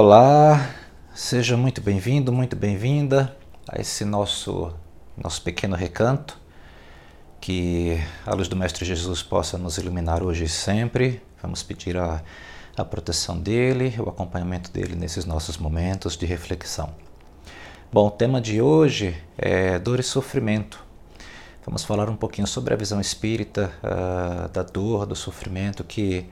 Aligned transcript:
Olá, 0.00 0.76
seja 1.12 1.56
muito 1.56 1.80
bem-vindo, 1.80 2.32
muito 2.32 2.54
bem-vinda 2.54 3.36
a 3.68 3.80
esse 3.80 4.04
nosso, 4.04 4.72
nosso 5.16 5.42
pequeno 5.42 5.74
recanto. 5.74 6.38
Que 7.40 8.00
a 8.24 8.32
luz 8.32 8.46
do 8.46 8.54
Mestre 8.54 8.84
Jesus 8.84 9.24
possa 9.24 9.58
nos 9.58 9.76
iluminar 9.76 10.22
hoje 10.22 10.44
e 10.44 10.48
sempre. 10.48 11.20
Vamos 11.42 11.64
pedir 11.64 11.96
a, 11.96 12.22
a 12.76 12.84
proteção 12.84 13.40
dele, 13.40 13.92
o 13.98 14.08
acompanhamento 14.08 14.70
dele 14.70 14.94
nesses 14.94 15.24
nossos 15.24 15.58
momentos 15.58 16.16
de 16.16 16.26
reflexão. 16.26 16.94
Bom, 17.92 18.06
o 18.06 18.10
tema 18.12 18.40
de 18.40 18.62
hoje 18.62 19.20
é 19.36 19.80
dor 19.80 19.98
e 19.98 20.04
sofrimento. 20.04 20.80
Vamos 21.66 21.82
falar 21.82 22.08
um 22.08 22.14
pouquinho 22.14 22.46
sobre 22.46 22.72
a 22.72 22.76
visão 22.76 23.00
espírita 23.00 23.72
uh, 23.82 24.48
da 24.50 24.62
dor, 24.62 25.06
do 25.06 25.16
sofrimento 25.16 25.82
que, 25.82 26.24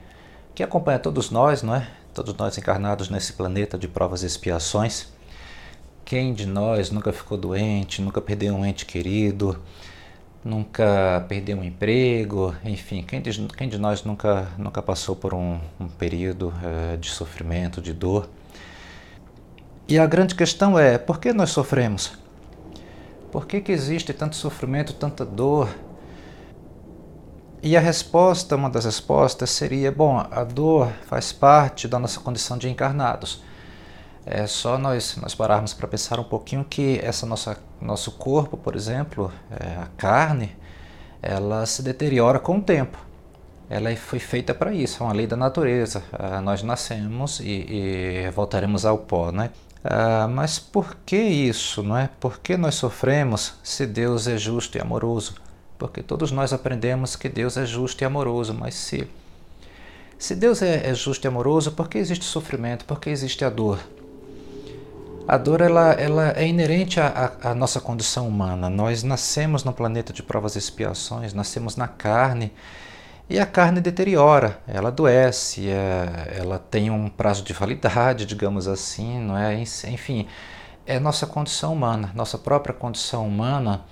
que 0.55 0.63
acompanha 0.63 0.99
todos 0.99 1.29
nós, 1.31 1.61
não 1.61 1.75
é? 1.75 1.85
Todos 2.17 2.33
nós 2.33 2.57
encarnados 2.57 3.09
nesse 3.09 3.33
planeta 3.33 3.77
de 3.77 3.87
provas 3.87 4.23
e 4.23 4.25
expiações. 4.25 5.07
Quem 6.03 6.33
de 6.33 6.47
nós 6.47 6.89
nunca 6.89 7.13
ficou 7.13 7.37
doente, 7.37 8.01
nunca 8.01 8.19
perdeu 8.19 8.55
um 8.55 8.65
ente 8.65 8.87
querido, 8.87 9.61
nunca 10.43 11.23
perdeu 11.29 11.57
um 11.57 11.63
emprego, 11.63 12.55
enfim, 12.65 13.03
quem 13.03 13.21
de, 13.21 13.47
quem 13.49 13.69
de 13.69 13.77
nós 13.77 14.03
nunca, 14.03 14.47
nunca 14.57 14.81
passou 14.81 15.15
por 15.15 15.31
um, 15.35 15.59
um 15.79 15.87
período 15.87 16.51
é, 16.63 16.97
de 16.97 17.11
sofrimento, 17.11 17.79
de 17.79 17.93
dor? 17.93 18.27
E 19.87 19.99
a 19.99 20.07
grande 20.07 20.33
questão 20.33 20.79
é: 20.79 20.97
por 20.97 21.19
que 21.19 21.31
nós 21.31 21.51
sofremos? 21.51 22.13
Por 23.31 23.45
que, 23.45 23.61
que 23.61 23.71
existe 23.71 24.11
tanto 24.11 24.35
sofrimento, 24.35 24.93
tanta 24.93 25.23
dor? 25.23 25.69
E 27.61 27.75
a 27.75 27.79
resposta, 27.79 28.55
uma 28.55 28.69
das 28.69 28.85
respostas 28.85 29.49
seria: 29.49 29.91
bom, 29.91 30.17
a 30.17 30.43
dor 30.43 30.91
faz 31.07 31.31
parte 31.31 31.87
da 31.87 31.97
nossa 31.97 32.19
condição 32.19 32.57
de 32.57 32.69
encarnados. 32.69 33.43
É 34.25 34.45
só 34.45 34.77
nós, 34.77 35.15
nós 35.17 35.33
pararmos 35.33 35.73
para 35.73 35.87
pensar 35.87 36.19
um 36.19 36.23
pouquinho 36.23 36.65
que 36.65 36.99
essa 37.01 37.25
nossa 37.25 37.57
nosso 37.81 38.11
corpo, 38.11 38.57
por 38.57 38.75
exemplo, 38.75 39.31
é, 39.51 39.81
a 39.81 39.87
carne, 39.97 40.55
ela 41.21 41.65
se 41.65 41.81
deteriora 41.81 42.39
com 42.39 42.57
o 42.57 42.61
tempo. 42.61 42.97
Ela 43.69 43.93
foi 43.95 44.19
feita 44.19 44.53
para 44.53 44.73
isso, 44.73 45.03
é 45.03 45.05
uma 45.05 45.13
lei 45.13 45.27
da 45.27 45.35
natureza. 45.35 46.03
Ah, 46.13 46.41
nós 46.41 46.63
nascemos 46.63 47.39
e, 47.39 48.25
e, 48.25 48.31
voltaremos 48.31 48.85
ao 48.85 48.97
pó, 48.99 49.31
né? 49.31 49.51
Ah, 49.83 50.27
mas 50.29 50.57
por 50.57 50.95
que 51.05 51.17
isso, 51.17 51.83
não 51.83 51.97
é? 51.97 52.09
Por 52.19 52.39
que 52.39 52.55
nós 52.55 52.75
sofremos 52.75 53.55
se 53.63 53.85
Deus 53.85 54.27
é 54.27 54.37
justo 54.37 54.77
e 54.77 54.81
amoroso? 54.81 55.35
Porque 55.77 56.01
todos 56.01 56.31
nós 56.31 56.53
aprendemos 56.53 57.15
que 57.15 57.29
Deus 57.29 57.57
é 57.57 57.65
justo 57.65 58.01
e 58.01 58.05
amoroso, 58.05 58.53
mas 58.53 58.75
se, 58.75 59.07
se 60.17 60.35
Deus 60.35 60.61
é, 60.61 60.89
é 60.89 60.93
justo 60.93 61.25
e 61.25 61.27
amoroso, 61.27 61.71
por 61.71 61.87
que 61.87 61.97
existe 61.97 62.25
sofrimento? 62.25 62.85
Por 62.85 62.99
que 62.99 63.09
existe 63.09 63.45
a 63.45 63.49
dor? 63.49 63.79
A 65.27 65.37
dor 65.37 65.59
ela, 65.59 65.91
ela 65.91 66.33
é 66.37 66.47
inerente 66.47 67.01
à, 67.01 67.33
à, 67.43 67.53
nossa 67.53 67.81
condição 67.81 68.27
humana. 68.27 68.69
Nós 68.69 69.03
nascemos 69.03 69.63
no 69.63 69.73
planeta 69.73 70.13
de 70.13 70.23
provas 70.23 70.55
e 70.55 70.57
expiações, 70.57 71.33
nascemos 71.33 71.75
na 71.75 71.87
carne 71.87 72.51
e 73.29 73.37
a 73.37 73.45
carne 73.45 73.81
deteriora, 73.81 74.57
ela 74.65 74.87
adoece, 74.87 75.67
é, 75.67 76.37
ela 76.37 76.57
tem 76.57 76.89
um 76.89 77.09
prazo 77.09 77.43
de 77.43 77.51
validade, 77.51 78.25
digamos 78.25 78.69
assim, 78.69 79.19
não 79.19 79.37
é? 79.37 79.53
Enfim, 79.53 80.25
é 80.85 80.97
nossa 80.97 81.27
condição 81.27 81.73
humana, 81.73 82.09
nossa 82.15 82.37
própria 82.37 82.73
condição 82.73 83.27
humana 83.27 83.83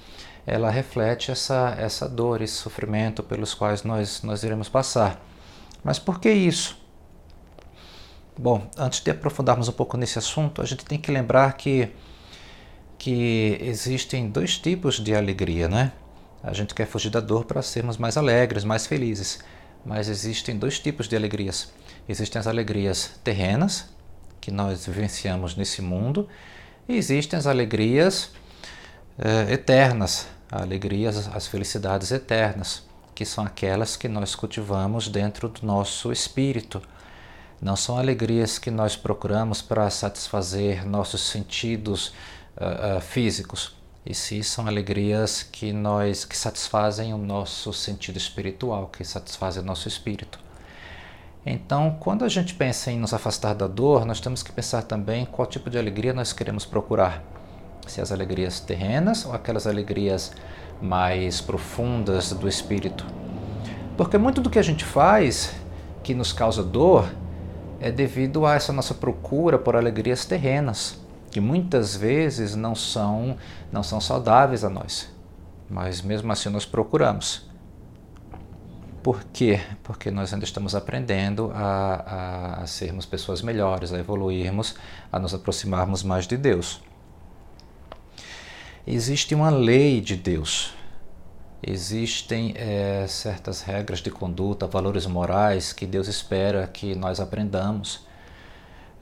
ela 0.45 0.69
reflete 0.69 1.31
essa, 1.31 1.75
essa 1.77 2.07
dor, 2.07 2.41
esse 2.41 2.53
sofrimento 2.53 3.23
pelos 3.23 3.53
quais 3.53 3.83
nós, 3.83 4.21
nós 4.21 4.43
iremos 4.43 4.69
passar. 4.69 5.19
Mas 5.83 5.97
por 5.97 6.19
que 6.19 6.29
isso? 6.31 6.77
Bom, 8.37 8.69
antes 8.77 8.99
de 8.99 9.09
aprofundarmos 9.09 9.69
um 9.69 9.71
pouco 9.71 9.97
nesse 9.97 10.19
assunto, 10.19 10.61
a 10.61 10.65
gente 10.65 10.85
tem 10.85 10.99
que 10.99 11.11
lembrar 11.11 11.53
que, 11.53 11.89
que 12.97 13.57
existem 13.61 14.29
dois 14.29 14.57
tipos 14.57 14.99
de 14.99 15.15
alegria, 15.15 15.67
né? 15.67 15.93
A 16.43 16.53
gente 16.53 16.75
quer 16.75 16.85
fugir 16.85 17.09
da 17.09 17.19
dor 17.19 17.45
para 17.45 17.61
sermos 17.61 17.97
mais 17.97 18.17
alegres, 18.17 18.63
mais 18.63 18.85
felizes. 18.85 19.39
Mas 19.85 20.09
existem 20.09 20.57
dois 20.57 20.79
tipos 20.79 21.07
de 21.07 21.15
alegrias. 21.15 21.71
Existem 22.07 22.39
as 22.39 22.45
alegrias 22.45 23.19
terrenas, 23.23 23.89
que 24.39 24.51
nós 24.51 24.85
vivenciamos 24.85 25.55
nesse 25.55 25.81
mundo, 25.81 26.27
e 26.87 26.95
existem 26.95 27.39
as 27.39 27.47
alegrias 27.47 28.31
eh, 29.17 29.53
eternas, 29.53 30.27
a 30.51 30.61
alegria, 30.61 31.09
as 31.09 31.47
felicidades 31.47 32.11
eternas, 32.11 32.83
que 33.13 33.25
são 33.25 33.45
aquelas 33.45 33.95
que 33.95 34.07
nós 34.07 34.35
cultivamos 34.35 35.07
dentro 35.07 35.47
do 35.49 35.65
nosso 35.65 36.11
espírito. 36.11 36.81
Não 37.61 37.75
são 37.75 37.97
alegrias 37.97 38.59
que 38.59 38.69
nós 38.69 38.95
procuramos 38.95 39.61
para 39.61 39.89
satisfazer 39.89 40.85
nossos 40.85 41.21
sentidos 41.21 42.09
uh, 42.57 42.97
uh, 42.97 43.01
físicos, 43.01 43.75
e 44.05 44.13
sim 44.13 44.43
são 44.43 44.67
alegrias 44.67 45.41
que 45.41 45.73
nós 45.73 46.25
que 46.25 46.37
satisfazem 46.37 47.13
o 47.13 47.17
nosso 47.17 47.73
sentido 47.73 48.17
espiritual, 48.17 48.87
que 48.87 49.03
satisfazem 49.03 49.63
o 49.63 49.65
nosso 49.65 49.87
espírito. 49.87 50.39
Então, 51.45 51.97
quando 51.99 52.25
a 52.25 52.29
gente 52.29 52.53
pensa 52.53 52.91
em 52.91 52.99
nos 52.99 53.13
afastar 53.13 53.53
da 53.55 53.67
dor, 53.67 54.05
nós 54.05 54.19
temos 54.19 54.43
que 54.43 54.51
pensar 54.51 54.83
também 54.83 55.25
qual 55.25 55.47
tipo 55.47 55.69
de 55.69 55.77
alegria 55.77 56.13
nós 56.13 56.33
queremos 56.33 56.65
procurar 56.65 57.23
se 57.87 58.01
as 58.01 58.11
alegrias 58.11 58.59
terrenas 58.59 59.25
ou 59.25 59.33
aquelas 59.33 59.67
alegrias 59.67 60.31
mais 60.81 61.41
profundas 61.41 62.31
do 62.33 62.47
espírito. 62.47 63.05
Porque 63.97 64.17
muito 64.17 64.41
do 64.41 64.49
que 64.49 64.59
a 64.59 64.63
gente 64.63 64.83
faz 64.83 65.55
que 66.03 66.13
nos 66.13 66.33
causa 66.33 66.61
dor 66.61 67.09
é 67.79 67.91
devido 67.91 68.45
a 68.45 68.55
essa 68.55 68.73
nossa 68.73 68.93
procura 68.93 69.57
por 69.57 69.75
alegrias 69.75 70.25
terrenas, 70.25 70.99
que 71.31 71.39
muitas 71.39 71.95
vezes 71.95 72.55
não 72.55 72.75
são 72.75 73.37
não 73.71 73.83
são 73.83 74.01
saudáveis 74.01 74.63
a 74.63 74.69
nós. 74.69 75.09
Mas 75.69 76.01
mesmo 76.01 76.31
assim 76.31 76.49
nós 76.49 76.65
procuramos. 76.65 77.49
Por 79.01 79.23
quê? 79.31 79.61
Porque 79.83 80.09
nós 80.09 80.33
ainda 80.33 80.45
estamos 80.45 80.73
aprendendo 80.73 81.51
a, 81.53 82.55
a, 82.59 82.63
a 82.63 82.67
sermos 82.67 83.05
pessoas 83.05 83.41
melhores, 83.41 83.93
a 83.93 83.99
evoluirmos, 83.99 84.75
a 85.11 85.19
nos 85.19 85.33
aproximarmos 85.33 86.01
mais 86.01 86.25
de 86.25 86.37
Deus 86.37 86.81
existe 88.93 89.33
uma 89.33 89.49
lei 89.49 90.01
de 90.01 90.15
Deus. 90.15 90.73
Existem 91.67 92.53
é, 92.55 93.05
certas 93.07 93.61
regras 93.61 93.99
de 93.99 94.11
conduta, 94.11 94.67
valores 94.67 95.07
morais 95.07 95.73
que 95.73 95.85
Deus 95.85 96.07
espera 96.07 96.67
que 96.67 96.93
nós 96.93 97.19
aprendamos. 97.19 98.05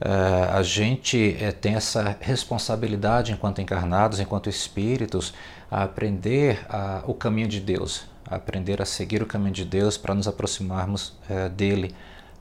É, 0.00 0.08
a 0.50 0.62
gente 0.62 1.36
é, 1.38 1.52
tem 1.52 1.74
essa 1.74 2.16
responsabilidade 2.20 3.32
enquanto 3.32 3.60
encarnados, 3.60 4.18
enquanto 4.18 4.48
espíritos, 4.48 5.34
a 5.70 5.82
aprender 5.84 6.66
o 7.06 7.14
caminho 7.14 7.48
de 7.48 7.60
Deus, 7.60 8.04
a 8.26 8.36
aprender 8.36 8.80
a 8.80 8.84
seguir 8.84 9.22
o 9.22 9.26
caminho 9.26 9.52
de 9.52 9.64
Deus 9.64 9.98
para 9.98 10.14
nos 10.14 10.28
aproximarmos 10.28 11.14
dele, 11.56 11.92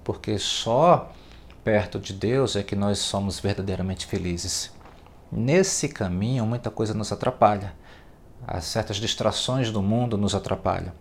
porque 0.03 0.37
só 0.37 1.11
perto 1.63 1.99
de 1.99 2.13
Deus 2.13 2.55
é 2.55 2.61
que 2.61 2.75
nós 2.75 2.99
somos 2.99 3.39
verdadeiramente 3.39 4.05
felizes. 4.05 4.71
Nesse 5.35 5.89
caminho, 5.89 6.45
muita 6.45 6.69
coisa 6.69 6.93
nos 6.93 7.11
atrapalha. 7.11 7.73
Há 8.45 8.61
certas 8.61 8.97
distrações 8.97 9.71
do 9.71 9.81
mundo 9.81 10.15
nos 10.15 10.35
atrapalham. 10.35 10.91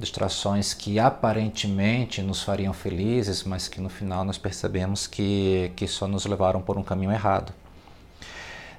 Distrações 0.00 0.74
que 0.74 0.98
aparentemente 0.98 2.20
nos 2.20 2.42
fariam 2.42 2.72
felizes, 2.72 3.44
mas 3.44 3.68
que 3.68 3.80
no 3.80 3.88
final 3.88 4.24
nós 4.24 4.36
percebemos 4.36 5.06
que, 5.06 5.70
que 5.76 5.86
só 5.86 6.08
nos 6.08 6.26
levaram 6.26 6.60
por 6.60 6.76
um 6.76 6.82
caminho 6.82 7.12
errado. 7.12 7.52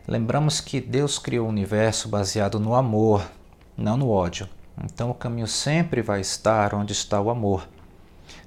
Lembramos 0.05 0.59
que 0.59 0.81
Deus 0.81 1.17
criou 1.17 1.45
o 1.45 1.49
universo 1.49 2.09
baseado 2.09 2.59
no 2.59 2.75
amor, 2.75 3.25
não 3.77 3.95
no 3.95 4.09
ódio. 4.09 4.49
Então 4.83 5.09
o 5.09 5.15
caminho 5.15 5.47
sempre 5.47 6.01
vai 6.01 6.19
estar 6.19 6.73
onde 6.73 6.91
está 6.91 7.21
o 7.21 7.29
amor. 7.29 7.65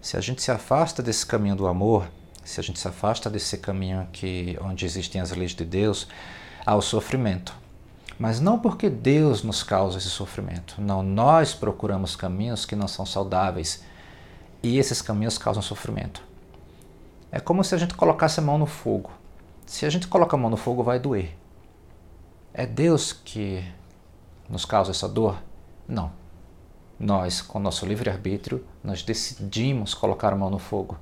Se 0.02 0.19
a 0.19 0.20
gente 0.20 0.43
se 0.43 0.50
afasta 0.50 1.02
desse 1.02 1.25
caminho 1.25 1.56
do 1.56 1.66
amor, 1.66 2.06
se 2.44 2.60
a 2.60 2.62
gente 2.62 2.78
se 2.78 2.87
afasta 2.87 3.31
desse 3.31 3.56
caminho 3.56 4.06
que 4.12 4.58
onde 4.60 4.84
existem 4.84 5.19
as 5.19 5.31
leis 5.31 5.52
de 5.52 5.64
Deus, 5.64 6.06
ao 6.64 6.80
sofrimento. 6.80 7.54
Mas 8.18 8.40
não 8.40 8.58
porque 8.58 8.88
Deus 8.88 9.42
nos 9.42 9.62
causa 9.62 9.98
esse 9.98 10.10
sofrimento. 10.10 10.80
Não, 10.80 11.02
nós 11.02 11.54
procuramos 11.54 12.14
caminhos 12.14 12.64
que 12.64 12.76
não 12.76 12.86
são 12.86 13.04
saudáveis 13.04 13.82
e 14.62 14.78
esses 14.78 15.02
caminhos 15.02 15.38
causam 15.38 15.62
sofrimento. 15.62 16.22
É 17.30 17.40
como 17.40 17.64
se 17.64 17.74
a 17.74 17.78
gente 17.78 17.94
colocasse 17.94 18.38
a 18.38 18.42
mão 18.42 18.58
no 18.58 18.66
fogo. 18.66 19.10
Se 19.66 19.86
a 19.86 19.90
gente 19.90 20.06
coloca 20.06 20.36
a 20.36 20.38
mão 20.38 20.50
no 20.50 20.56
fogo, 20.56 20.82
vai 20.82 20.98
doer. 20.98 21.36
É 22.52 22.66
Deus 22.66 23.12
que 23.12 23.64
nos 24.48 24.64
causa 24.64 24.90
essa 24.90 25.08
dor? 25.08 25.42
Não. 25.88 26.12
Nós, 27.00 27.40
com 27.40 27.58
nosso 27.58 27.86
livre-arbítrio, 27.86 28.64
nós 28.84 29.02
decidimos 29.02 29.94
colocar 29.94 30.32
a 30.32 30.36
mão 30.36 30.50
no 30.50 30.58
fogo. 30.58 30.98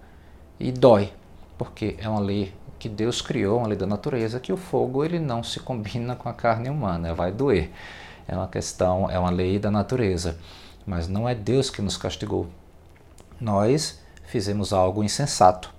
E 0.58 0.70
dói, 0.70 1.12
porque 1.58 1.96
é 1.98 2.08
uma 2.08 2.20
lei 2.20 2.54
que 2.81 2.88
Deus 2.88 3.21
criou, 3.21 3.59
uma 3.59 3.69
lei 3.69 3.77
da 3.77 3.87
natureza, 3.87 4.41
que 4.41 4.53
o 4.53 4.56
fogo 4.56 5.05
ele 5.05 5.19
não 5.19 5.44
se 5.44 5.61
combina 5.61 6.17
com 6.17 6.29
a 6.29 6.32
carne 6.32 6.71
humana, 6.71 7.12
vai 7.12 7.31
doer. 7.31 7.71
É 8.27 8.35
uma 8.35 8.49
questão, 8.49 9.09
é 9.11 9.19
uma 9.19 9.31
lei 9.31 9.59
da 9.59 9.71
natureza, 9.71 10.38
mas 10.87 11.06
não 11.06 11.29
é 11.29 11.35
Deus 11.35 11.69
que 11.69 11.82
nos 11.82 11.99
castigou. 11.99 12.49
Nós 13.38 14.00
fizemos 14.25 14.73
algo 14.73 15.05
insensato 15.05 15.73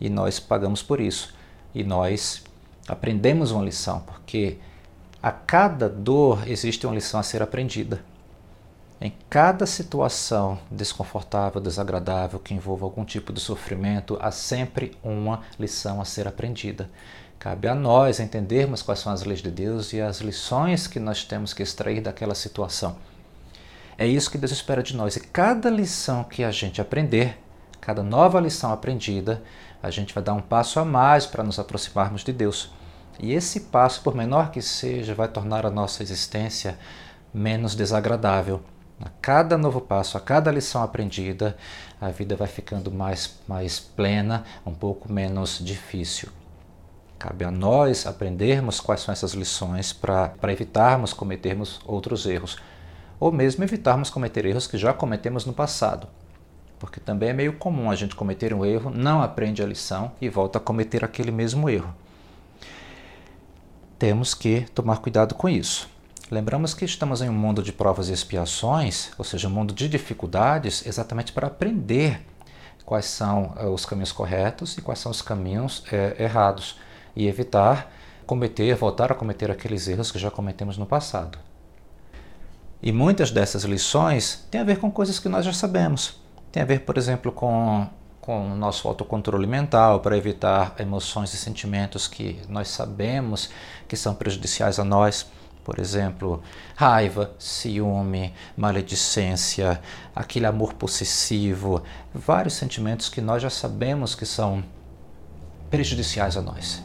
e 0.00 0.10
nós 0.10 0.40
pagamos 0.40 0.82
por 0.82 1.00
isso. 1.00 1.32
e 1.74 1.82
nós 1.82 2.42
aprendemos 2.86 3.50
uma 3.50 3.64
lição, 3.64 4.00
porque 4.00 4.58
a 5.22 5.30
cada 5.32 5.88
dor 5.88 6.46
existe 6.46 6.86
uma 6.86 6.94
lição 6.94 7.18
a 7.18 7.22
ser 7.22 7.40
aprendida. 7.40 8.04
Em 9.04 9.12
cada 9.28 9.66
situação 9.66 10.60
desconfortável, 10.70 11.60
desagradável, 11.60 12.38
que 12.38 12.54
envolva 12.54 12.84
algum 12.84 13.04
tipo 13.04 13.32
de 13.32 13.40
sofrimento, 13.40 14.16
há 14.20 14.30
sempre 14.30 14.96
uma 15.02 15.40
lição 15.58 16.00
a 16.00 16.04
ser 16.04 16.28
aprendida. 16.28 16.88
Cabe 17.36 17.66
a 17.66 17.74
nós 17.74 18.20
entendermos 18.20 18.80
quais 18.80 19.00
são 19.00 19.12
as 19.12 19.24
leis 19.24 19.40
de 19.42 19.50
Deus 19.50 19.92
e 19.92 20.00
as 20.00 20.20
lições 20.20 20.86
que 20.86 21.00
nós 21.00 21.24
temos 21.24 21.52
que 21.52 21.64
extrair 21.64 22.00
daquela 22.00 22.36
situação. 22.36 22.94
É 23.98 24.06
isso 24.06 24.30
que 24.30 24.38
Deus 24.38 24.52
espera 24.52 24.84
de 24.84 24.96
nós. 24.96 25.16
E 25.16 25.20
cada 25.20 25.68
lição 25.68 26.22
que 26.22 26.44
a 26.44 26.52
gente 26.52 26.80
aprender, 26.80 27.36
cada 27.80 28.04
nova 28.04 28.38
lição 28.38 28.72
aprendida, 28.72 29.42
a 29.82 29.90
gente 29.90 30.14
vai 30.14 30.22
dar 30.22 30.34
um 30.34 30.40
passo 30.40 30.78
a 30.78 30.84
mais 30.84 31.26
para 31.26 31.42
nos 31.42 31.58
aproximarmos 31.58 32.22
de 32.22 32.32
Deus. 32.32 32.70
E 33.18 33.32
esse 33.32 33.62
passo, 33.62 34.00
por 34.00 34.14
menor 34.14 34.52
que 34.52 34.62
seja, 34.62 35.12
vai 35.12 35.26
tornar 35.26 35.66
a 35.66 35.70
nossa 35.72 36.04
existência 36.04 36.78
menos 37.34 37.74
desagradável 37.74 38.62
a 39.02 39.10
cada 39.20 39.58
novo 39.58 39.80
passo, 39.80 40.16
a 40.16 40.20
cada 40.20 40.50
lição 40.50 40.82
aprendida, 40.82 41.56
a 42.00 42.08
vida 42.08 42.36
vai 42.36 42.46
ficando 42.46 42.90
mais, 42.90 43.38
mais 43.48 43.80
plena, 43.80 44.44
um 44.64 44.72
pouco 44.72 45.12
menos 45.12 45.58
difícil. 45.60 46.28
Cabe 47.18 47.44
a 47.44 47.50
nós 47.50 48.06
aprendermos 48.06 48.80
quais 48.80 49.00
são 49.00 49.12
essas 49.12 49.32
lições 49.32 49.92
para 49.92 50.52
evitarmos 50.52 51.12
cometermos 51.12 51.80
outros 51.84 52.26
erros, 52.26 52.56
ou 53.18 53.30
mesmo 53.30 53.62
evitarmos 53.62 54.10
cometer 54.10 54.44
erros 54.44 54.66
que 54.66 54.78
já 54.78 54.92
cometemos 54.92 55.44
no 55.46 55.52
passado. 55.52 56.08
Porque 56.78 56.98
também 56.98 57.28
é 57.28 57.32
meio 57.32 57.52
comum 57.52 57.90
a 57.90 57.94
gente 57.94 58.16
cometer 58.16 58.52
um 58.52 58.64
erro, 58.64 58.90
não 58.90 59.22
aprende 59.22 59.62
a 59.62 59.66
lição 59.66 60.12
e 60.20 60.28
volta 60.28 60.58
a 60.58 60.60
cometer 60.60 61.04
aquele 61.04 61.30
mesmo 61.30 61.68
erro. 61.70 61.94
Temos 63.98 64.34
que 64.34 64.62
tomar 64.74 64.98
cuidado 64.98 65.36
com 65.36 65.48
isso. 65.48 65.91
Lembramos 66.32 66.72
que 66.72 66.86
estamos 66.86 67.20
em 67.20 67.28
um 67.28 67.34
mundo 67.34 67.62
de 67.62 67.74
provas 67.74 68.08
e 68.08 68.12
expiações, 68.14 69.10
ou 69.18 69.24
seja, 69.24 69.48
um 69.48 69.50
mundo 69.50 69.74
de 69.74 69.86
dificuldades, 69.86 70.86
exatamente 70.86 71.30
para 71.30 71.48
aprender 71.48 72.22
quais 72.86 73.04
são 73.04 73.52
uh, 73.60 73.68
os 73.68 73.84
caminhos 73.84 74.12
corretos 74.12 74.78
e 74.78 74.80
quais 74.80 74.98
são 74.98 75.12
os 75.12 75.20
caminhos 75.20 75.80
uh, 75.80 76.18
errados 76.18 76.80
e 77.14 77.28
evitar 77.28 77.92
cometer, 78.26 78.74
voltar 78.74 79.12
a 79.12 79.14
cometer 79.14 79.50
aqueles 79.50 79.86
erros 79.88 80.10
que 80.10 80.18
já 80.18 80.30
cometemos 80.30 80.78
no 80.78 80.86
passado. 80.86 81.38
E 82.82 82.92
muitas 82.92 83.30
dessas 83.30 83.64
lições 83.64 84.48
têm 84.50 84.62
a 84.62 84.64
ver 84.64 84.78
com 84.78 84.90
coisas 84.90 85.18
que 85.18 85.28
nós 85.28 85.44
já 85.44 85.52
sabemos. 85.52 86.18
Tem 86.50 86.62
a 86.62 86.66
ver, 86.66 86.80
por 86.80 86.96
exemplo, 86.96 87.30
com, 87.30 87.86
com 88.22 88.52
o 88.52 88.56
nosso 88.56 88.88
autocontrole 88.88 89.46
mental 89.46 90.00
para 90.00 90.16
evitar 90.16 90.76
emoções 90.78 91.34
e 91.34 91.36
sentimentos 91.36 92.08
que 92.08 92.40
nós 92.48 92.68
sabemos 92.68 93.50
que 93.86 93.98
são 93.98 94.14
prejudiciais 94.14 94.78
a 94.78 94.84
nós 94.84 95.26
por 95.64 95.78
exemplo, 95.78 96.42
raiva, 96.74 97.32
ciúme, 97.38 98.34
maledicência, 98.56 99.80
aquele 100.14 100.46
amor 100.46 100.74
possessivo, 100.74 101.82
vários 102.12 102.54
sentimentos 102.54 103.08
que 103.08 103.20
nós 103.20 103.42
já 103.42 103.50
sabemos 103.50 104.14
que 104.14 104.26
são 104.26 104.64
prejudiciais 105.70 106.36
a 106.36 106.42
nós. 106.42 106.82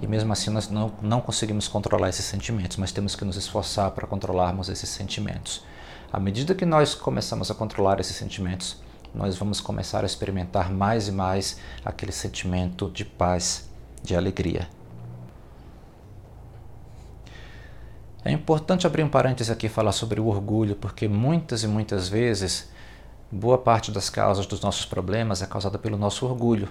E 0.00 0.06
mesmo 0.06 0.32
assim 0.32 0.50
nós 0.50 0.68
não, 0.68 0.92
não 1.00 1.20
conseguimos 1.20 1.68
controlar 1.68 2.08
esses 2.08 2.24
sentimentos, 2.24 2.76
mas 2.76 2.92
temos 2.92 3.14
que 3.14 3.24
nos 3.24 3.36
esforçar 3.36 3.90
para 3.92 4.06
controlarmos 4.06 4.68
esses 4.68 4.88
sentimentos. 4.88 5.64
À 6.12 6.20
medida 6.20 6.54
que 6.54 6.66
nós 6.66 6.94
começamos 6.94 7.50
a 7.50 7.54
controlar 7.54 8.00
esses 8.00 8.16
sentimentos, 8.16 8.76
nós 9.14 9.36
vamos 9.36 9.60
começar 9.60 10.02
a 10.02 10.06
experimentar 10.06 10.70
mais 10.70 11.08
e 11.08 11.12
mais 11.12 11.58
aquele 11.84 12.12
sentimento 12.12 12.90
de 12.90 13.04
paz, 13.04 13.68
de 14.02 14.16
alegria. 14.16 14.68
É 18.24 18.30
importante 18.30 18.86
abrir 18.86 19.02
um 19.02 19.08
parêntese 19.08 19.50
aqui 19.50 19.66
e 19.66 19.68
falar 19.68 19.90
sobre 19.90 20.20
o 20.20 20.26
orgulho, 20.28 20.76
porque 20.76 21.08
muitas 21.08 21.64
e 21.64 21.66
muitas 21.66 22.08
vezes 22.08 22.70
boa 23.32 23.58
parte 23.58 23.90
das 23.90 24.08
causas 24.08 24.46
dos 24.46 24.60
nossos 24.60 24.86
problemas 24.86 25.42
é 25.42 25.46
causada 25.46 25.76
pelo 25.76 25.96
nosso 25.96 26.24
orgulho. 26.24 26.68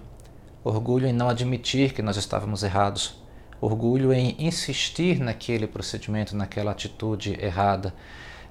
Orgulho 0.64 1.08
em 1.08 1.12
não 1.12 1.28
admitir 1.28 1.92
que 1.92 2.02
nós 2.02 2.16
estávamos 2.16 2.64
errados. 2.64 3.22
Orgulho 3.60 4.14
em 4.14 4.34
insistir 4.40 5.20
naquele 5.20 5.68
procedimento, 5.68 6.38
naquela 6.38 6.72
atitude 6.72 7.38
errada. 7.44 7.94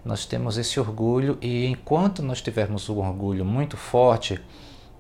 Nós 0.05 0.26
temos 0.26 0.58
esse 0.58 0.79
orgulho 0.79 1.38
e 1.41 1.64
enquanto 1.67 2.23
nós 2.23 2.43
tivermos 2.43 2.91
o 2.91 2.99
orgulho 2.99 3.47
muito 3.47 3.79
forte, 3.79 4.38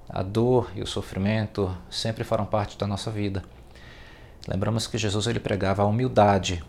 a 0.08 0.22
dor 0.22 0.70
e 0.74 0.80
o 0.80 0.86
sofrimento 0.86 1.76
sempre 1.90 2.24
farão 2.24 2.46
parte 2.46 2.78
da 2.78 2.86
nossa 2.86 3.10
vida. 3.10 3.42
Lembramos 4.48 4.86
que 4.86 4.96
Jesus 4.96 5.26
ele 5.26 5.38
pregava 5.38 5.82
a 5.82 5.86
humildade, 5.86 6.64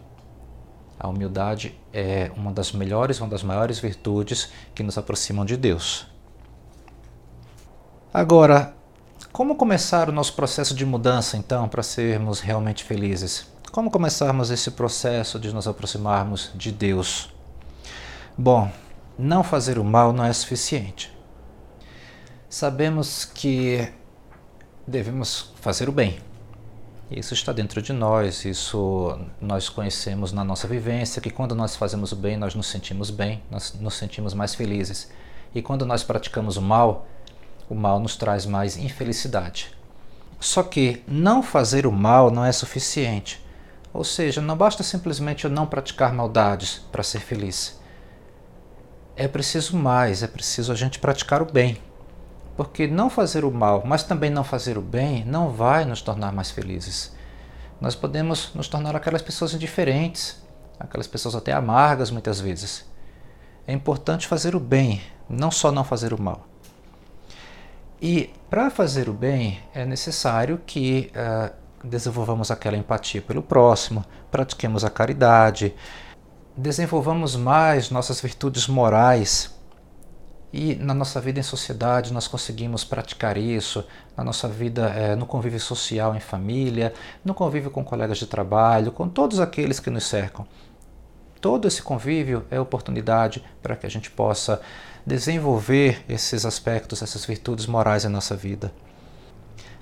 a 1.01 1.07
humildade 1.07 1.75
é 1.91 2.31
uma 2.37 2.51
das 2.51 2.71
melhores, 2.71 3.19
uma 3.19 3.27
das 3.27 3.41
maiores 3.41 3.79
virtudes 3.79 4.49
que 4.75 4.83
nos 4.83 4.99
aproximam 4.99 5.43
de 5.43 5.57
Deus. 5.57 6.05
Agora, 8.13 8.75
como 9.31 9.55
começar 9.55 10.09
o 10.09 10.11
nosso 10.11 10.35
processo 10.35 10.75
de 10.75 10.85
mudança 10.85 11.37
então 11.37 11.67
para 11.67 11.81
sermos 11.81 12.39
realmente 12.39 12.83
felizes? 12.83 13.47
Como 13.71 13.89
começarmos 13.89 14.51
esse 14.51 14.69
processo 14.69 15.39
de 15.39 15.51
nos 15.51 15.67
aproximarmos 15.67 16.51
de 16.53 16.71
Deus? 16.71 17.33
Bom, 18.37 18.71
não 19.17 19.43
fazer 19.43 19.79
o 19.79 19.83
mal 19.83 20.13
não 20.13 20.23
é 20.23 20.31
suficiente. 20.31 21.11
Sabemos 22.47 23.25
que 23.25 23.91
devemos 24.85 25.51
fazer 25.61 25.89
o 25.89 25.91
bem. 25.91 26.19
Isso 27.11 27.33
está 27.33 27.51
dentro 27.51 27.81
de 27.81 27.91
nós, 27.91 28.45
isso 28.45 29.19
nós 29.41 29.67
conhecemos 29.67 30.31
na 30.31 30.45
nossa 30.45 30.65
vivência, 30.65 31.21
que 31.21 31.29
quando 31.29 31.53
nós 31.53 31.75
fazemos 31.75 32.13
o 32.13 32.15
bem, 32.15 32.37
nós 32.37 32.55
nos 32.55 32.67
sentimos 32.67 33.09
bem, 33.09 33.43
nós 33.51 33.73
nos 33.73 33.95
sentimos 33.95 34.33
mais 34.33 34.55
felizes. 34.55 35.11
E 35.53 35.61
quando 35.61 35.85
nós 35.85 36.03
praticamos 36.03 36.55
o 36.55 36.61
mal, 36.61 37.05
o 37.69 37.75
mal 37.75 37.99
nos 37.99 38.15
traz 38.15 38.45
mais 38.45 38.77
infelicidade. 38.77 39.75
Só 40.39 40.63
que 40.63 41.03
não 41.05 41.43
fazer 41.43 41.85
o 41.85 41.91
mal 41.91 42.31
não 42.31 42.45
é 42.45 42.51
suficiente. 42.53 43.45
Ou 43.93 44.05
seja, 44.05 44.39
não 44.39 44.55
basta 44.55 44.81
simplesmente 44.81 45.43
eu 45.43 45.51
não 45.51 45.67
praticar 45.67 46.13
maldades 46.13 46.81
para 46.93 47.03
ser 47.03 47.19
feliz. 47.19 47.77
É 49.17 49.27
preciso 49.27 49.75
mais, 49.75 50.23
é 50.23 50.27
preciso 50.27 50.71
a 50.71 50.75
gente 50.75 50.97
praticar 50.97 51.41
o 51.41 51.51
bem. 51.51 51.77
Porque 52.55 52.87
não 52.87 53.09
fazer 53.09 53.45
o 53.45 53.51
mal, 53.51 53.83
mas 53.85 54.03
também 54.03 54.29
não 54.29 54.43
fazer 54.43 54.77
o 54.77 54.81
bem, 54.81 55.23
não 55.25 55.49
vai 55.49 55.85
nos 55.85 56.01
tornar 56.01 56.31
mais 56.31 56.51
felizes. 56.51 57.15
Nós 57.79 57.95
podemos 57.95 58.53
nos 58.53 58.67
tornar 58.67 58.95
aquelas 58.95 59.21
pessoas 59.21 59.53
indiferentes, 59.53 60.41
aquelas 60.79 61.07
pessoas 61.07 61.35
até 61.35 61.51
amargas 61.53 62.11
muitas 62.11 62.39
vezes. 62.39 62.85
É 63.65 63.73
importante 63.73 64.27
fazer 64.27 64.55
o 64.55 64.59
bem, 64.59 65.01
não 65.29 65.49
só 65.49 65.71
não 65.71 65.83
fazer 65.83 66.13
o 66.13 66.21
mal. 66.21 66.47
E 68.01 68.33
para 68.49 68.69
fazer 68.69 69.07
o 69.09 69.13
bem 69.13 69.59
é 69.73 69.85
necessário 69.85 70.59
que 70.65 71.11
uh, 71.15 71.53
desenvolvamos 71.83 72.51
aquela 72.51 72.77
empatia 72.77 73.21
pelo 73.21 73.41
próximo, 73.41 74.03
pratiquemos 74.29 74.83
a 74.83 74.89
caridade, 74.89 75.73
desenvolvamos 76.55 77.35
mais 77.35 77.89
nossas 77.89 78.19
virtudes 78.19 78.67
morais 78.67 79.55
e 80.53 80.75
na 80.75 80.93
nossa 80.93 81.21
vida 81.21 81.39
em 81.39 81.43
sociedade 81.43 82.11
nós 82.11 82.27
conseguimos 82.27 82.83
praticar 82.83 83.37
isso, 83.37 83.85
na 84.17 84.23
nossa 84.23 84.47
vida 84.47 84.89
é, 84.89 85.15
no 85.15 85.25
convívio 85.25 85.59
social 85.59 86.15
em 86.15 86.19
família, 86.19 86.93
no 87.23 87.33
convívio 87.33 87.71
com 87.71 87.83
colegas 87.83 88.17
de 88.17 88.27
trabalho, 88.27 88.91
com 88.91 89.07
todos 89.07 89.39
aqueles 89.39 89.79
que 89.79 89.89
nos 89.89 90.03
cercam. 90.03 90.45
Todo 91.39 91.67
esse 91.67 91.81
convívio 91.81 92.45
é 92.51 92.59
oportunidade 92.59 93.43
para 93.63 93.75
que 93.75 93.85
a 93.85 93.89
gente 93.89 94.11
possa 94.11 94.61
desenvolver 95.05 96.03
esses 96.07 96.45
aspectos, 96.45 97.01
essas 97.01 97.25
virtudes 97.25 97.65
morais 97.65 98.05
em 98.05 98.09
nossa 98.09 98.35
vida. 98.35 98.71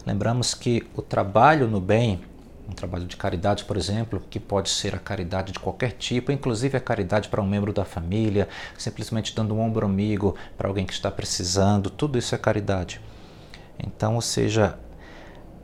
Lembramos 0.05 0.53
que 0.53 0.87
o 0.95 1.01
trabalho 1.01 1.67
no 1.67 1.81
bem 1.81 2.21
um 2.69 2.73
trabalho 2.73 3.05
de 3.05 3.17
caridade, 3.17 3.65
por 3.65 3.75
exemplo, 3.75 4.21
que 4.29 4.39
pode 4.39 4.69
ser 4.69 4.93
a 4.93 4.99
caridade 4.99 5.51
de 5.51 5.59
qualquer 5.59 5.93
tipo, 5.93 6.31
inclusive 6.31 6.77
a 6.77 6.79
caridade 6.79 7.27
para 7.27 7.41
um 7.41 7.47
membro 7.47 7.73
da 7.73 7.83
família, 7.83 8.47
simplesmente 8.77 9.35
dando 9.35 9.55
um 9.55 9.59
ombro 9.59 9.85
amigo 9.85 10.35
para 10.57 10.67
alguém 10.67 10.85
que 10.85 10.93
está 10.93 11.09
precisando, 11.09 11.89
tudo 11.89 12.17
isso 12.17 12.35
é 12.35 12.37
caridade. 12.37 13.01
Então, 13.79 14.15
ou 14.15 14.21
seja, 14.21 14.77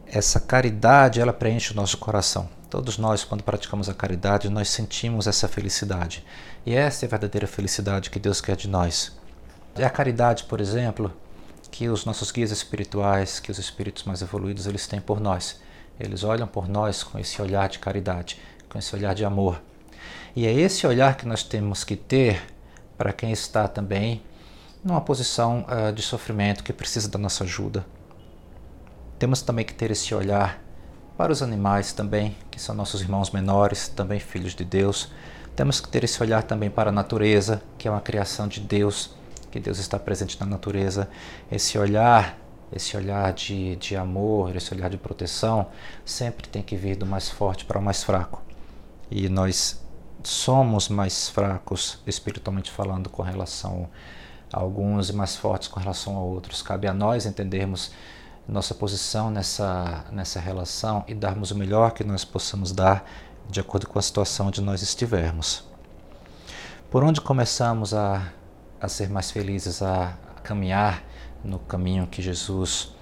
essa 0.08 0.40
caridade, 0.40 1.22
ela 1.22 1.34
preenche 1.34 1.74
o 1.74 1.76
nosso 1.76 1.98
coração. 1.98 2.50
Todos 2.70 2.98
nós, 2.98 3.24
quando 3.24 3.44
praticamos 3.44 3.88
a 3.88 3.94
caridade, 3.94 4.50
nós 4.50 4.70
sentimos 4.70 5.28
essa 5.28 5.48
felicidade. 5.48 6.26
E 6.66 6.74
essa 6.74 7.06
é 7.06 7.08
a 7.08 7.10
verdadeira 7.10 7.46
felicidade 7.46 8.10
que 8.10 8.20
Deus 8.20 8.42
quer 8.42 8.56
de 8.56 8.68
nós. 8.68 9.16
É 9.76 9.86
a 9.86 9.90
caridade, 9.90 10.46
por 10.46 10.60
exemplo, 10.60 11.14
que 11.70 11.88
os 11.88 12.04
nossos 12.04 12.32
guias 12.32 12.52
espirituais, 12.52 13.40
que 13.40 13.52
os 13.52 13.60
espíritos 13.60 14.04
mais 14.04 14.22
evoluídos, 14.22 14.66
eles 14.66 14.88
têm 14.88 15.00
por 15.00 15.20
nós 15.20 15.64
eles 16.00 16.24
olham 16.24 16.48
por 16.48 16.68
nós 16.68 17.04
com 17.04 17.18
esse 17.18 17.42
olhar 17.42 17.70
de 17.70 17.80
caridade, 17.80 18.40
com 18.70 18.78
esse 18.78 18.96
olhar 18.96 19.14
de 19.14 19.24
amor. 19.24 19.62
E 20.36 20.46
é 20.46 20.54
esse 20.54 20.86
olhar 20.86 21.16
que 21.16 21.26
nós 21.26 21.44
temos 21.44 21.84
que 21.84 21.96
ter 21.96 22.42
para 22.98 23.14
quem 23.14 23.32
está 23.32 23.68
também 23.68 24.22
numa 24.84 25.02
posição 25.02 25.66
uh, 25.68 25.92
de 25.92 26.02
sofrimento 26.02 26.64
que 26.64 26.74
precisa 26.74 27.10
da 27.10 27.18
nossa 27.18 27.44
ajuda. 27.44 27.86
Temos 29.18 29.42
também 29.42 29.66
que 29.66 29.74
ter 29.74 29.92
esse 29.92 30.14
olhar 30.14 30.62
para 31.18 31.32
os 31.32 31.42
animais 31.42 31.94
também, 31.94 32.36
que 32.52 32.62
são 32.62 32.76
nossos 32.76 33.02
irmãos 33.02 33.32
menores, 33.32 33.88
também 33.88 34.20
filhos 34.20 34.54
de 34.54 34.66
Deus. 34.66 35.12
Temos 35.56 35.80
que 35.80 35.88
ter 35.88 36.04
esse 36.04 36.22
olhar 36.22 36.44
também 36.44 36.70
para 36.70 36.90
a 36.90 36.94
natureza, 36.94 37.62
que 37.78 37.88
é 37.88 37.92
uma 37.92 38.02
criação 38.02 38.48
de 38.48 38.60
Deus, 38.60 39.12
que 39.50 39.60
Deus 39.60 39.80
está 39.80 39.98
presente 39.98 40.38
na 40.40 40.46
natureza. 40.46 41.10
Esse 41.50 41.78
olhar, 41.78 42.38
esse 42.72 42.96
olhar 42.98 43.32
de, 43.34 43.76
de 43.76 43.96
amor, 43.96 44.56
esse 44.56 44.74
olhar 44.74 44.90
de 44.90 44.98
proteção, 44.98 45.68
sempre 46.04 46.48
tem 46.48 46.62
que 46.62 46.76
vir 46.76 46.96
do 46.96 47.06
mais 47.06 47.30
forte 47.30 47.66
para 47.66 47.80
o 47.80 47.82
mais 47.82 48.04
fraco. 48.04 48.42
E 49.10 49.30
nós 49.30 49.84
somos 50.24 50.90
mais 50.90 51.30
fracos, 51.30 52.00
espiritualmente 52.08 52.72
falando, 52.72 53.10
com 53.10 53.22
relação 53.22 53.90
a 54.52 54.60
alguns 54.60 55.10
e 55.10 55.14
mais 55.14 55.36
fortes 55.36 55.68
com 55.68 55.80
relação 55.80 56.18
a 56.18 56.22
outros. 56.22 56.62
Cabe 56.62 56.88
a 56.88 56.94
nós 56.94 57.26
entendermos 57.26 57.92
nossa 58.48 58.74
posição 58.76 59.30
nessa, 59.32 60.06
nessa 60.12 60.40
relação 60.40 61.04
e 61.08 61.14
darmos 61.14 61.52
o 61.52 61.56
melhor 61.56 61.92
que 61.92 62.04
nós 62.04 62.24
possamos 62.24 62.72
dar 62.72 63.04
de 63.50 63.60
acordo 63.60 63.88
com 63.88 63.98
a 63.98 64.02
situação 64.02 64.48
onde 64.48 64.62
nós 64.62 64.82
estivermos. 64.82 65.64
Por 66.90 67.04
onde 67.04 67.22
começamos 67.22 67.94
a, 67.94 68.32
a 68.80 68.88
ser 68.88 69.10
mais 69.10 69.32
felizes, 69.32 69.82
a, 69.82 70.18
a 70.36 70.42
caminhar 70.42 71.04
no 71.46 71.60
caminho 71.60 72.08
que 72.08 72.22
Jesus 72.22 72.94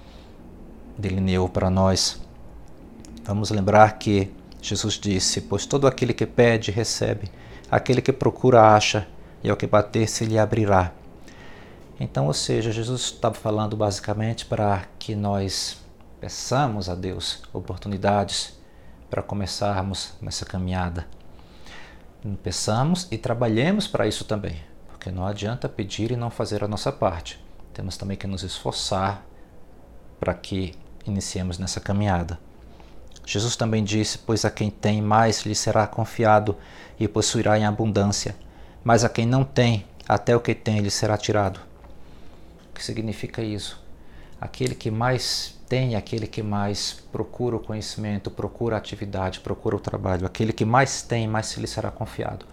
delineou 0.96 1.48
para 1.48 1.70
nós? 1.70 2.20
Vamos 3.24 3.50
lembrar 3.50 3.98
que 3.98 4.30
Jesus 4.60 4.94
disse: 4.94 5.40
Pois 5.40 5.66
todo 5.66 5.86
aquele 5.86 6.12
que 6.12 6.26
pede, 6.26 6.70
recebe, 6.70 7.30
aquele 7.70 8.02
que 8.02 8.12
procura, 8.12 8.74
acha, 8.74 9.08
e 9.42 9.50
ao 9.50 9.56
que 9.56 9.66
bater, 9.66 10.08
se 10.08 10.24
lhe 10.24 10.38
abrirá. 10.38 10.92
Então, 11.98 12.26
ou 12.26 12.34
seja, 12.34 12.72
Jesus 12.72 13.02
estava 13.02 13.34
falando 13.34 13.76
basicamente 13.76 14.44
para 14.46 14.84
que 14.98 15.14
nós 15.14 15.78
peçamos 16.20 16.88
a 16.88 16.94
Deus 16.94 17.42
oportunidades 17.52 18.58
para 19.08 19.22
começarmos 19.22 20.14
nessa 20.20 20.44
caminhada. 20.44 21.06
Peçamos 22.42 23.06
e 23.10 23.18
trabalhemos 23.18 23.86
para 23.86 24.08
isso 24.08 24.24
também, 24.24 24.56
porque 24.88 25.10
não 25.10 25.26
adianta 25.26 25.68
pedir 25.68 26.10
e 26.10 26.16
não 26.16 26.30
fazer 26.30 26.64
a 26.64 26.68
nossa 26.68 26.90
parte. 26.90 27.43
Temos 27.74 27.96
também 27.96 28.16
que 28.16 28.26
nos 28.26 28.44
esforçar 28.44 29.26
para 30.20 30.32
que 30.32 30.74
iniciemos 31.04 31.58
nessa 31.58 31.80
caminhada. 31.80 32.38
Jesus 33.26 33.56
também 33.56 33.82
disse: 33.82 34.16
Pois 34.18 34.44
a 34.44 34.50
quem 34.50 34.70
tem 34.70 35.02
mais 35.02 35.44
lhe 35.44 35.54
será 35.54 35.86
confiado 35.86 36.56
e 36.98 37.08
possuirá 37.08 37.58
em 37.58 37.66
abundância, 37.66 38.36
mas 38.84 39.04
a 39.04 39.08
quem 39.08 39.26
não 39.26 39.42
tem, 39.42 39.84
até 40.08 40.36
o 40.36 40.40
que 40.40 40.54
tem 40.54 40.78
lhe 40.78 40.90
será 40.90 41.18
tirado. 41.18 41.58
O 42.70 42.74
que 42.74 42.84
significa 42.84 43.42
isso? 43.42 43.82
Aquele 44.40 44.74
que 44.74 44.90
mais 44.90 45.58
tem, 45.68 45.96
aquele 45.96 46.28
que 46.28 46.42
mais 46.42 46.92
procura 47.10 47.56
o 47.56 47.60
conhecimento, 47.60 48.30
procura 48.30 48.76
a 48.76 48.78
atividade, 48.78 49.40
procura 49.40 49.74
o 49.74 49.80
trabalho, 49.80 50.26
aquele 50.26 50.52
que 50.52 50.64
mais 50.64 51.02
tem, 51.02 51.26
mais 51.26 51.56
lhe 51.56 51.66
será 51.66 51.90
confiado. 51.90 52.46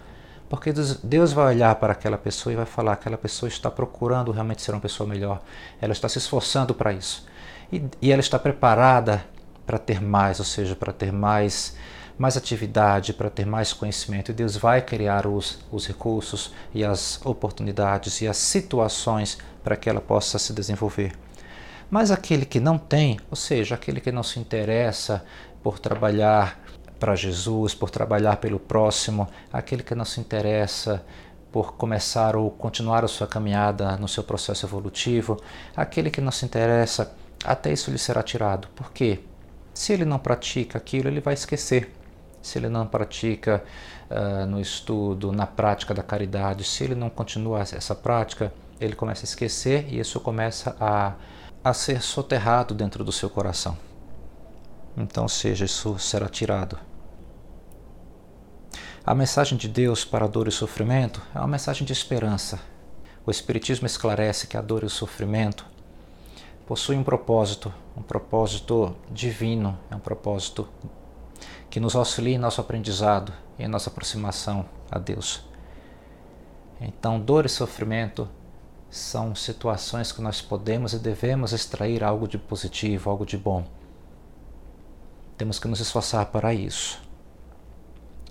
Porque 0.51 0.73
Deus 0.73 1.31
vai 1.31 1.55
olhar 1.55 1.73
para 1.75 1.93
aquela 1.93 2.17
pessoa 2.17 2.51
e 2.51 2.57
vai 2.57 2.65
falar: 2.65 2.91
aquela 2.91 3.17
pessoa 3.17 3.47
está 3.47 3.71
procurando 3.71 4.33
realmente 4.33 4.61
ser 4.61 4.73
uma 4.73 4.81
pessoa 4.81 5.07
melhor, 5.07 5.41
ela 5.79 5.93
está 5.93 6.09
se 6.09 6.17
esforçando 6.17 6.75
para 6.75 6.91
isso. 6.91 7.25
E, 7.71 7.81
e 8.01 8.11
ela 8.11 8.19
está 8.19 8.37
preparada 8.37 9.23
para 9.65 9.77
ter 9.77 10.01
mais, 10.01 10.39
ou 10.39 10.45
seja, 10.45 10.75
para 10.75 10.91
ter 10.91 11.13
mais 11.13 11.77
mais 12.17 12.35
atividade, 12.35 13.13
para 13.13 13.29
ter 13.29 13.45
mais 13.45 13.71
conhecimento. 13.71 14.29
E 14.29 14.33
Deus 14.33 14.57
vai 14.57 14.81
criar 14.81 15.25
os, 15.25 15.59
os 15.71 15.87
recursos 15.87 16.53
e 16.73 16.83
as 16.83 17.25
oportunidades 17.25 18.19
e 18.19 18.27
as 18.27 18.35
situações 18.35 19.37
para 19.63 19.77
que 19.77 19.89
ela 19.89 20.01
possa 20.01 20.37
se 20.37 20.51
desenvolver. 20.51 21.13
Mas 21.89 22.11
aquele 22.11 22.45
que 22.45 22.59
não 22.59 22.77
tem, 22.77 23.17
ou 23.29 23.37
seja, 23.37 23.75
aquele 23.75 24.01
que 24.01 24.11
não 24.11 24.21
se 24.21 24.37
interessa 24.37 25.23
por 25.63 25.79
trabalhar 25.79 26.60
para 27.01 27.15
Jesus, 27.15 27.73
por 27.73 27.89
trabalhar 27.89 28.37
pelo 28.37 28.59
próximo, 28.59 29.27
aquele 29.51 29.81
que 29.81 29.95
não 29.95 30.05
se 30.05 30.19
interessa 30.19 31.03
por 31.51 31.73
começar 31.73 32.35
ou 32.35 32.51
continuar 32.51 33.03
a 33.03 33.07
sua 33.07 33.25
caminhada 33.25 33.97
no 33.97 34.07
seu 34.07 34.23
processo 34.23 34.67
evolutivo, 34.67 35.41
aquele 35.75 36.11
que 36.11 36.21
não 36.21 36.31
se 36.31 36.45
interessa, 36.45 37.11
até 37.43 37.73
isso 37.73 37.89
lhe 37.89 37.97
será 37.97 38.21
tirado. 38.21 38.67
Por 38.75 38.91
quê? 38.93 39.19
Se 39.73 39.93
ele 39.93 40.05
não 40.05 40.19
pratica 40.19 40.77
aquilo, 40.77 41.07
ele 41.07 41.19
vai 41.19 41.33
esquecer 41.33 41.91
se 42.39 42.57
ele 42.57 42.69
não 42.69 42.85
pratica 42.87 43.63
uh, 44.09 44.45
no 44.45 44.59
estudo, 44.59 45.31
na 45.31 45.47
prática 45.47 45.93
da 45.93 46.03
caridade, 46.03 46.63
se 46.63 46.83
ele 46.83 46.95
não 46.95 47.09
continua 47.09 47.61
essa 47.61 47.95
prática, 47.95 48.53
ele 48.79 48.95
começa 48.95 49.23
a 49.23 49.25
esquecer 49.25 49.87
e 49.89 49.99
isso 49.99 50.19
começa 50.19 50.75
a, 50.79 51.13
a 51.63 51.73
ser 51.73 52.01
soterrado 52.01 52.73
dentro 52.73 53.03
do 53.03 53.11
seu 53.11 53.29
coração. 53.29 53.77
Então, 54.97 55.27
seja, 55.27 55.65
isso 55.65 55.97
será 55.99 56.27
tirado. 56.27 56.77
A 59.03 59.15
mensagem 59.15 59.57
de 59.57 59.67
Deus 59.67 60.05
para 60.05 60.25
a 60.25 60.27
dor 60.27 60.47
e 60.47 60.51
sofrimento 60.51 61.23
é 61.33 61.39
uma 61.39 61.47
mensagem 61.47 61.83
de 61.87 61.91
esperança. 61.91 62.59
O 63.25 63.31
Espiritismo 63.31 63.87
esclarece 63.87 64.45
que 64.45 64.55
a 64.55 64.61
dor 64.61 64.83
e 64.83 64.85
o 64.85 64.91
sofrimento 64.91 65.65
possuem 66.67 66.99
um 66.99 67.03
propósito, 67.03 67.73
um 67.97 68.03
propósito 68.03 68.95
divino, 69.09 69.75
é 69.89 69.95
um 69.95 69.99
propósito 69.99 70.69
que 71.67 71.79
nos 71.79 71.95
auxilie 71.95 72.35
em 72.35 72.37
nosso 72.37 72.61
aprendizado 72.61 73.33
e 73.57 73.63
em 73.63 73.67
nossa 73.67 73.89
aproximação 73.89 74.65
a 74.91 74.99
Deus. 74.99 75.43
Então, 76.79 77.19
dor 77.19 77.47
e 77.47 77.49
sofrimento 77.49 78.29
são 78.87 79.33
situações 79.33 80.11
que 80.11 80.21
nós 80.21 80.43
podemos 80.43 80.93
e 80.93 80.99
devemos 80.99 81.53
extrair 81.53 82.03
algo 82.03 82.27
de 82.27 82.37
positivo, 82.37 83.09
algo 83.09 83.25
de 83.25 83.35
bom. 83.35 83.65
Temos 85.39 85.57
que 85.57 85.67
nos 85.67 85.79
esforçar 85.79 86.27
para 86.27 86.53
isso. 86.53 87.01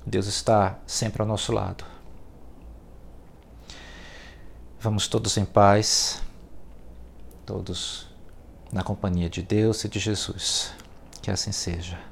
Deus 0.06 0.26
está 0.26 0.78
sempre 0.86 1.22
ao 1.22 1.28
nosso 1.28 1.52
lado. 1.52 1.84
Vamos 4.80 5.06
todos 5.08 5.36
em 5.36 5.44
paz, 5.44 6.22
todos 7.44 8.08
na 8.72 8.82
companhia 8.82 9.28
de 9.28 9.42
Deus 9.42 9.84
e 9.84 9.88
de 9.88 9.98
Jesus. 9.98 10.72
Que 11.20 11.30
assim 11.30 11.52
seja. 11.52 12.09